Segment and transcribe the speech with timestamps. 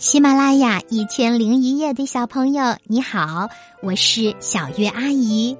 [0.00, 3.50] 喜马拉雅一千零一夜的小朋友，你好，
[3.82, 5.54] 我是小月阿姨。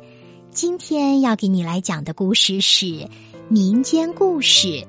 [0.51, 3.07] 今天要给你来讲的故事是
[3.51, 4.69] 民间故事《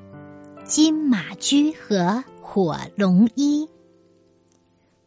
[0.64, 3.66] 金马驹和火龙一》。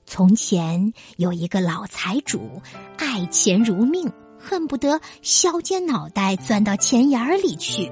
[0.06, 2.62] 从前有一个老财主，
[2.98, 4.08] 爱钱如命，
[4.38, 7.92] 恨不得削尖脑袋钻到钱眼里去。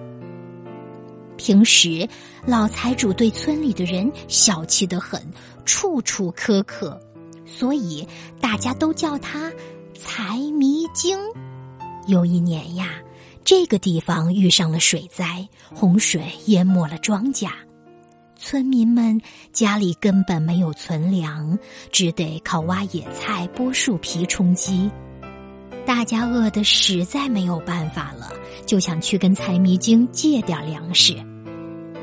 [1.43, 2.07] 平时，
[2.45, 5.21] 老财主对村里的人小气得很，
[5.65, 6.97] 处处苛刻，
[7.45, 8.07] 所以
[8.39, 9.51] 大家都叫他
[9.93, 11.19] 财迷精。
[12.07, 12.91] 有一年呀，
[13.43, 17.49] 这个地方遇上了水灾，洪水淹没了庄稼，
[18.37, 19.19] 村民们
[19.51, 21.59] 家里根本没有存粮，
[21.91, 24.89] 只得靠挖野菜、剥树皮充饥。
[25.85, 28.31] 大家饿得实在没有办法了，
[28.65, 31.21] 就想去跟财迷精借点粮食。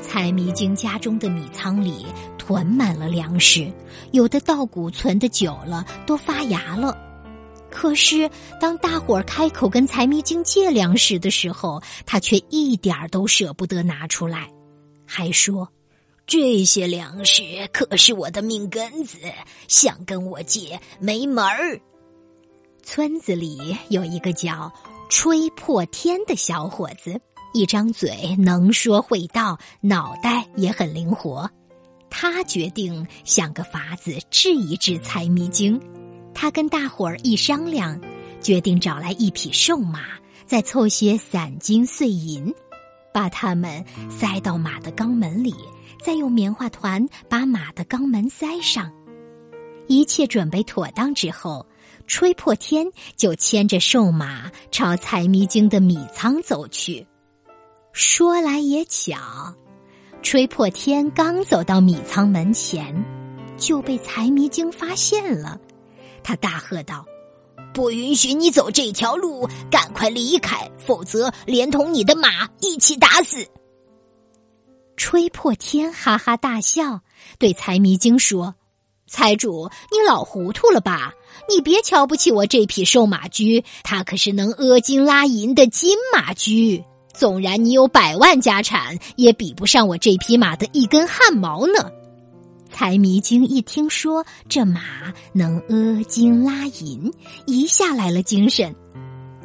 [0.01, 2.05] 财迷精家中的米仓里
[2.37, 3.71] 囤满了粮食，
[4.11, 6.97] 有的稻谷存的久了都发芽了。
[7.69, 8.29] 可是
[8.59, 14.49] 当大伙儿开口跟财迷精借粮食的时候，他却一点儿都舍不得拿出来，
[15.05, 15.69] 还说
[16.27, 19.17] ：“这些粮食可是我的命根子，
[19.69, 21.79] 想跟我借没门儿。”
[22.83, 24.69] 村子里有一个叫
[25.07, 27.21] 吹破天的小伙子，
[27.53, 31.49] 一张嘴能说会道，脑袋也很灵活。
[32.09, 35.79] 他决定想个法子治一治财迷精。
[36.33, 37.99] 他跟大伙儿一商量，
[38.41, 40.01] 决定找来一匹瘦马，
[40.45, 42.53] 再凑些散金碎银，
[43.13, 45.53] 把它们塞到马的肛门里，
[46.03, 48.91] 再用棉花团把马的肛门塞上。
[49.87, 51.65] 一切准备妥当之后。
[52.07, 52.85] 吹破天
[53.15, 57.07] 就牵着瘦马朝财迷精的米仓走去。
[57.93, 59.17] 说来也巧，
[60.21, 63.03] 吹破天刚走到米仓门前，
[63.57, 65.59] 就被财迷精发现了。
[66.23, 67.05] 他大喝道
[67.73, 73.45] ：“不允许你走这条路，赶快离开，否则连同你的马一起打死！”
[74.95, 77.01] 吹破天哈哈大笑，
[77.39, 78.55] 对财迷精说。
[79.07, 81.11] 财主，你老糊涂了吧？
[81.49, 86.85] 你别瞧不起我这匹瘦马驹，它可是能阿金拉银的金马驹。
[87.13, 91.91] 纵然你有百万家产，也比不上我这匹马的一根汗毛呢。
[92.71, 94.81] 财迷精一听说这马
[95.33, 97.11] 能阿金拉银，
[97.45, 98.73] 一下来了精神。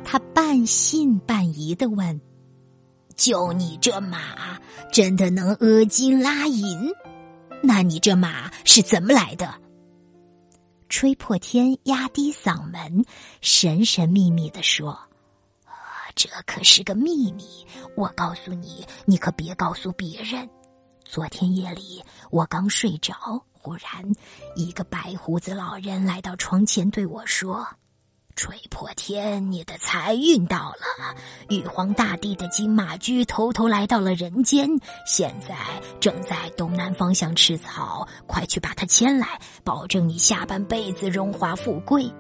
[0.05, 2.21] 他半信半疑的问
[3.17, 4.21] ：“就你这马，
[4.93, 6.89] 真的能阿金拉银？”
[7.63, 9.53] 那你这马是怎么来的？
[10.89, 13.05] 吹破天压低嗓门，
[13.41, 14.97] 神神秘秘的说
[16.17, 17.45] ：“这可是个秘密，
[17.95, 20.49] 我告诉你，你可别告诉别人。
[21.05, 23.15] 昨天夜里我刚睡着，
[23.53, 24.03] 忽然
[24.57, 27.65] 一个白胡子老人来到床前对我说。”
[28.35, 31.17] 吹破天，你的财运到了！
[31.49, 34.69] 玉皇大帝的金马驹偷偷来到了人间，
[35.07, 35.57] 现在
[36.01, 42.13] 正在东南方向吃草，快去把它牵来，保证你下半辈子荣华富贵。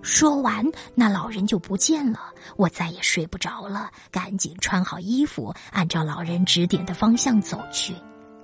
[0.00, 0.64] 说完，
[0.94, 2.20] 那老人就不见了。
[2.56, 7.94] 我再也睡不着了，赶紧穿好衣服，按照老人指点的方向走去。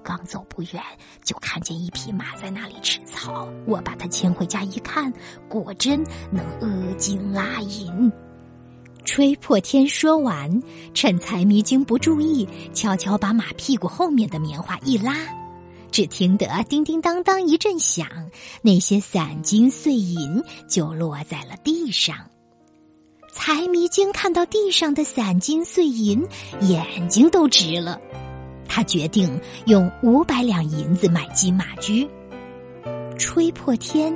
[0.02, 0.82] 刚走不远，
[1.22, 3.48] 就看见一匹马在那里吃草。
[3.66, 5.10] 我把它牵回家一看，
[5.48, 8.12] 果真能阿金拉银。
[9.06, 10.62] 吹破天说完，
[10.92, 15.14] 趁财迷精不注意，悄悄把马屁股后面的棉花一拉，
[15.94, 18.04] 只听得叮叮当当一阵响，
[18.62, 22.16] 那些散金碎银就落在了地上。
[23.30, 26.26] 财迷精看到地上的散金碎银，
[26.62, 28.00] 眼睛都直了。
[28.68, 32.10] 他决定用五百两银子买金马驹。
[33.16, 34.12] 吹破天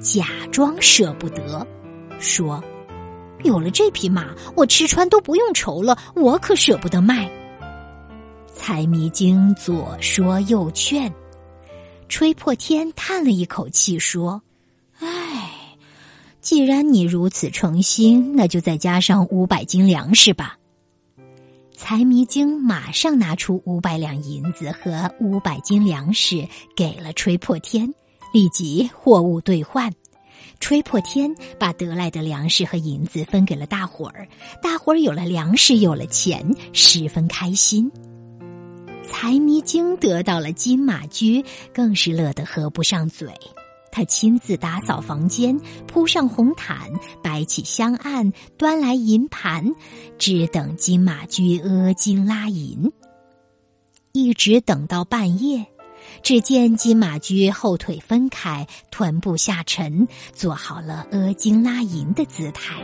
[0.00, 1.64] 假装舍不得，
[2.18, 2.60] 说
[3.44, 7.30] ：“有了这匹马，我吃穿都不用愁了，我可舍不得卖。”
[8.62, 11.10] 财迷精左说右劝，
[12.10, 14.42] 吹破天叹了一口气说
[15.00, 15.50] ：“唉，
[16.42, 20.58] 既然你如此诚心，那就再加上五百斤粮食吧。”
[21.74, 26.46] 财迷精马上拿出五百两银子和五百斤粮食
[26.76, 27.92] 给了吹破天，
[28.30, 29.90] 立即货物兑换。
[30.60, 34.28] 吹破天把得来的粮食和银子分给了大伙儿，
[34.62, 37.90] 大伙儿有了粮食，有了钱，十分开心。
[39.10, 43.28] 财迷精得到了金马驹，更是乐得合不上嘴。
[43.92, 46.90] 他亲自打扫房间，铺上红毯，
[47.22, 49.70] 摆起香案，端来银盘，
[50.18, 52.90] 只等金马驹阿金拉银。
[54.12, 55.66] 一直等到半夜，
[56.22, 62.82] 只见金马驹后腿分开，臀部下沉，做好了阿金拉银的姿态。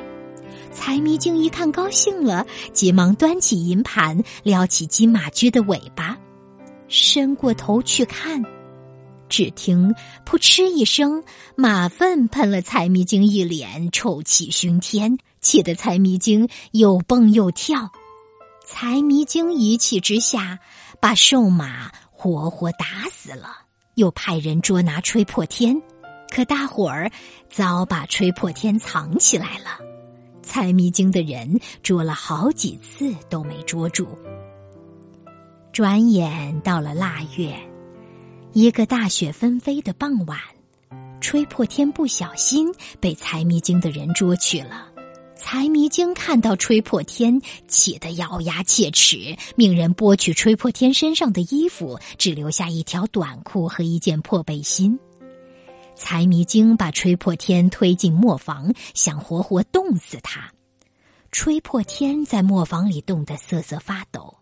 [0.77, 6.17] 财迷精一看高兴了，急忙端起银盘，撩起金马驹的尾巴，
[6.87, 8.43] 伸过头去看，
[9.29, 9.93] 只听
[10.27, 11.25] “扑哧”一声，
[11.57, 17.91] 马粪喷了财迷精一脸，臭气熏天，气得财迷精又蹦又跳。
[18.65, 20.59] 财迷精一气之下，
[21.01, 23.49] 把瘦马活活打死了，
[23.95, 25.81] 又派人捉拿吹破天，
[26.31, 27.11] 可大伙儿
[27.51, 29.86] 早把吹破天藏起来了。
[30.47, 34.07] 猜迷精的人捉了好几次都没捉住。
[35.73, 37.55] 转眼到了腊月，
[38.55, 40.39] 一个大雪纷飞的傍晚，
[41.21, 44.89] 吹破天不小心被猜迷精的人捉去了。
[45.35, 47.39] 财迷精看到吹破天，
[47.69, 54.99] 气得咬牙切齿，命人剥去吹破天身上的衣服，只留下一条短裤和一件破背心。
[55.97, 60.53] 财迷精把吹破天推进磨坊，想活活冻死他。
[61.33, 64.37] 吹破天在磨坊里冻得瑟瑟发抖，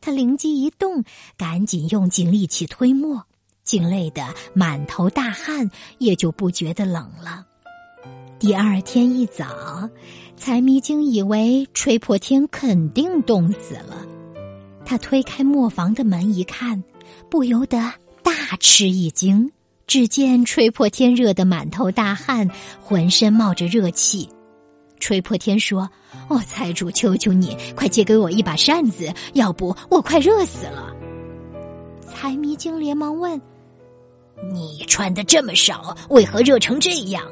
[0.00, 1.04] 他灵机一动，
[1.36, 3.26] 赶紧用尽力气推磨，
[3.64, 7.44] 竟累得满头大汗，也就不觉得冷了。
[8.38, 9.90] 第二天一早，
[10.36, 14.06] 财迷精以为吹破天肯定冻死了，
[14.84, 16.82] 他推开磨坊的门一看，
[17.28, 17.78] 不由得
[18.22, 19.50] 大吃一惊。
[19.86, 22.48] 只见吹破天热得满头大汗，
[22.80, 24.28] 浑身冒着热气。
[24.98, 25.88] 吹破天说
[26.28, 30.94] ：“哦，财主，求求你，快借给我一把扇子，要不我快热死了。”
[32.00, 33.40] 财迷精连忙问
[34.52, 37.22] ：“你穿的这么少，为何热成这样？”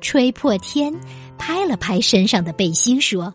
[0.00, 0.94] 吹破天
[1.36, 3.32] 拍了拍身上的背心说。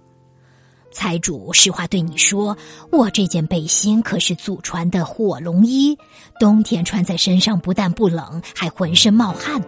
[0.92, 2.56] 财主，实话对你说，
[2.92, 5.98] 我这件背心可是祖传的火龙衣，
[6.40, 9.62] 冬天穿在身上不但不冷，还浑身冒汗。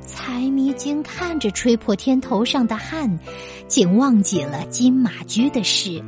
[0.00, 3.18] 财迷精看着吹破天头上的汗，
[3.66, 6.02] 竟忘记了金马驹的事，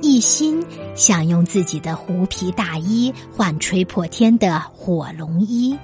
[0.00, 0.64] 一心
[0.94, 5.76] 想用自己的狐皮大衣换吹破天的火龙衣。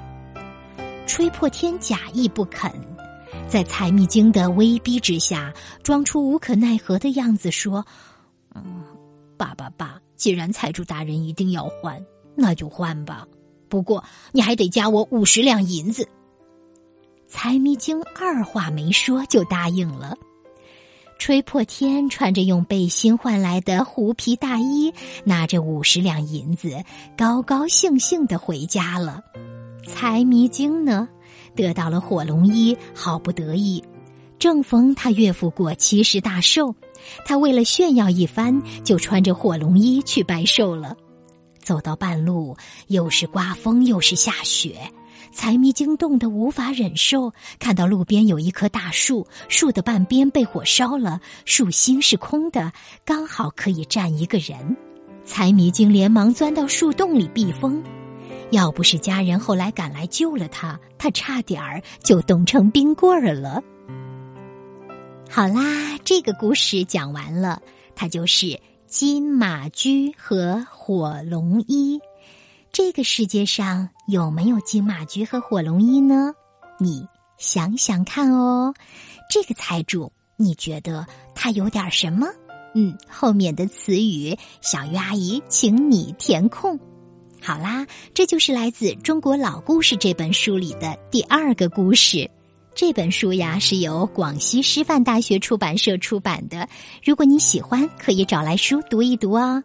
[1.07, 2.73] 吹破天假意不肯。
[3.53, 5.53] 在财迷精的威逼之下，
[5.83, 7.87] 装出无可奈何的样子说
[8.57, 8.83] ：“嗯，
[9.37, 12.03] 爸爸爸，既然财主大人一定要换，
[12.35, 13.29] 那就换吧。
[13.69, 14.03] 不过
[14.33, 16.09] 你还得加我五十两银子。”
[17.29, 20.17] 财迷精二话没说就答应了。
[21.19, 24.91] 吹破天穿着用背心换来的狐皮大衣，
[25.25, 26.83] 拿着五十两银子，
[27.19, 29.23] 高高兴兴的回家了。
[29.87, 31.07] 财迷精呢？
[31.55, 33.83] 得到了火龙衣，好不得意。
[34.39, 36.75] 正逢他岳父过七十大寿，
[37.25, 40.97] 他为了炫耀一番，就穿着火龙衣去拜寿了。
[41.61, 42.57] 走到半路，
[42.89, 44.91] 又是刮风又是下雪，
[45.33, 47.33] 财迷精冻得无法忍受。
[47.61, 52.73] 看到路边有一棵大树，树的半边被火烧了，树心是空的，
[53.05, 54.77] 刚好可以站一个人。
[55.25, 57.81] 财迷精连忙钻到树洞里避风。
[58.53, 63.63] 要不是家人后来赶来救了他，他差点儿就冻成冰棍儿了。
[65.29, 67.63] 好啦，这个故事讲完了，
[67.97, 71.99] 它就是金马驹和火龙一。
[72.71, 76.35] 这个世界上有没有金马驹和火龙一呢？
[76.79, 77.07] 你
[77.39, 78.75] 想想看哦。
[79.31, 82.27] 这个财主，你觉得他有点什么？
[82.75, 86.79] 嗯，后面的词语，小鱼阿姨请你填空。
[87.45, 87.85] 好啦，
[88.15, 92.31] 这就是来自《中国老故事》这本书里的第二个故事。
[92.73, 96.69] 这本书呀是由广西师范大学出版社出版的。
[97.03, 99.61] 如果你喜欢，可以找来书读一读哦。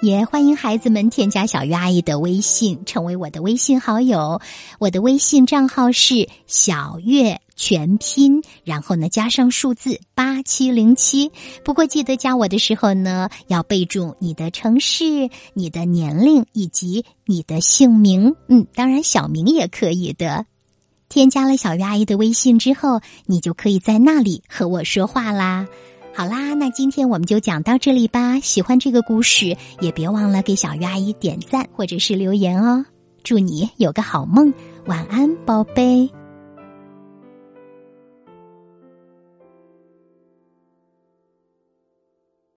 [0.00, 4.40] 也欢迎孩子们添加小鱼阿姨的微信，成为我的微信好友。
[4.78, 7.38] 我的微信账号是小月。
[7.60, 11.30] 全拼，然后呢加上数字八七零七。
[11.62, 18.34] 不过记得加我的时候呢，要备注你的城市、你的年龄以及你的姓名。
[18.48, 20.46] 嗯，当然小名也可以的。
[21.10, 25.68] 添加了小鱼阿姨的微信之后，你就可以在那里和我说话啦。
[26.14, 28.40] 好啦，那今天我们就讲到这里吧。
[28.40, 32.86] 喜欢这个故事，也别忘了给小鱼阿姨点赞或者是留言哦。
[33.22, 34.54] 祝你有个好梦，
[34.86, 36.10] 晚安，宝贝。